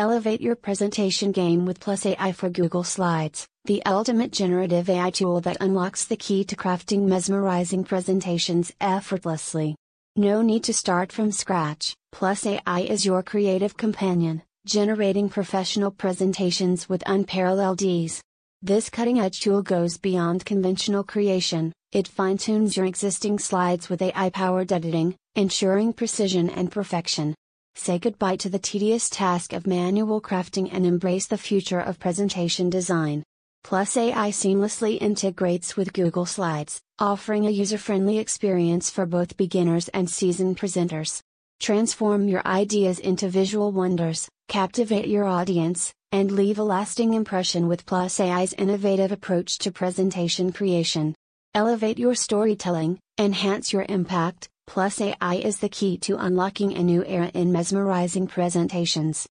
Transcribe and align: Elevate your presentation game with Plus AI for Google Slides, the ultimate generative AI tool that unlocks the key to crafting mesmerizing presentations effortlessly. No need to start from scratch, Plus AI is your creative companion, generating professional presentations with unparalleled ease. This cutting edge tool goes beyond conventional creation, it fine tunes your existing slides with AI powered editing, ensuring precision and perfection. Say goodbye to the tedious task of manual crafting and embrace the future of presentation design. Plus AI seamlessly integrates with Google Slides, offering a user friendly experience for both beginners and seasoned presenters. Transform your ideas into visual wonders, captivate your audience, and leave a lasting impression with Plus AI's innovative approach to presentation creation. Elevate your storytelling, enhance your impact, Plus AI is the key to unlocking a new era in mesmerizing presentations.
Elevate 0.00 0.40
your 0.40 0.56
presentation 0.56 1.30
game 1.30 1.66
with 1.66 1.78
Plus 1.78 2.06
AI 2.06 2.32
for 2.32 2.48
Google 2.48 2.84
Slides, 2.84 3.46
the 3.66 3.84
ultimate 3.84 4.32
generative 4.32 4.88
AI 4.88 5.10
tool 5.10 5.42
that 5.42 5.58
unlocks 5.60 6.06
the 6.06 6.16
key 6.16 6.42
to 6.44 6.56
crafting 6.56 7.02
mesmerizing 7.02 7.84
presentations 7.84 8.72
effortlessly. 8.80 9.76
No 10.16 10.40
need 10.40 10.64
to 10.64 10.72
start 10.72 11.12
from 11.12 11.30
scratch, 11.30 11.94
Plus 12.12 12.46
AI 12.46 12.80
is 12.80 13.04
your 13.04 13.22
creative 13.22 13.76
companion, 13.76 14.42
generating 14.64 15.28
professional 15.28 15.90
presentations 15.90 16.88
with 16.88 17.02
unparalleled 17.04 17.82
ease. 17.82 18.22
This 18.62 18.88
cutting 18.88 19.20
edge 19.20 19.40
tool 19.40 19.60
goes 19.60 19.98
beyond 19.98 20.46
conventional 20.46 21.04
creation, 21.04 21.74
it 21.92 22.08
fine 22.08 22.38
tunes 22.38 22.74
your 22.74 22.86
existing 22.86 23.38
slides 23.38 23.90
with 23.90 24.00
AI 24.00 24.30
powered 24.30 24.72
editing, 24.72 25.14
ensuring 25.34 25.92
precision 25.92 26.48
and 26.48 26.72
perfection. 26.72 27.34
Say 27.74 27.98
goodbye 27.98 28.36
to 28.36 28.48
the 28.48 28.58
tedious 28.58 29.08
task 29.08 29.52
of 29.52 29.66
manual 29.66 30.20
crafting 30.20 30.68
and 30.72 30.84
embrace 30.84 31.26
the 31.26 31.38
future 31.38 31.80
of 31.80 31.98
presentation 31.98 32.68
design. 32.68 33.22
Plus 33.62 33.96
AI 33.96 34.30
seamlessly 34.30 35.00
integrates 35.00 35.76
with 35.76 35.92
Google 35.92 36.26
Slides, 36.26 36.80
offering 36.98 37.46
a 37.46 37.50
user 37.50 37.78
friendly 37.78 38.18
experience 38.18 38.90
for 38.90 39.06
both 39.06 39.36
beginners 39.36 39.88
and 39.88 40.08
seasoned 40.08 40.58
presenters. 40.58 41.20
Transform 41.60 42.26
your 42.26 42.46
ideas 42.46 42.98
into 42.98 43.28
visual 43.28 43.70
wonders, 43.70 44.28
captivate 44.48 45.08
your 45.08 45.24
audience, 45.24 45.92
and 46.10 46.32
leave 46.32 46.58
a 46.58 46.62
lasting 46.62 47.14
impression 47.14 47.68
with 47.68 47.86
Plus 47.86 48.18
AI's 48.18 48.54
innovative 48.54 49.12
approach 49.12 49.58
to 49.58 49.70
presentation 49.70 50.52
creation. 50.52 51.14
Elevate 51.54 51.98
your 51.98 52.14
storytelling, 52.14 52.98
enhance 53.18 53.72
your 53.72 53.84
impact, 53.88 54.48
Plus 54.72 55.00
AI 55.00 55.34
is 55.34 55.58
the 55.58 55.68
key 55.68 55.98
to 55.98 56.16
unlocking 56.16 56.74
a 56.74 56.82
new 56.84 57.04
era 57.04 57.28
in 57.34 57.50
mesmerizing 57.50 58.28
presentations. 58.28 59.28